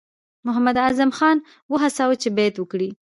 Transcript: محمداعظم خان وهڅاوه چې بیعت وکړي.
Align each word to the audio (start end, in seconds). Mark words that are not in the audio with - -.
محمداعظم 0.45 1.09
خان 1.17 1.37
وهڅاوه 1.71 2.15
چې 2.21 2.29
بیعت 2.37 2.55
وکړي. 2.59 2.89